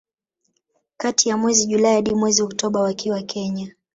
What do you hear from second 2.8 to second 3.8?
wakiwa Kenya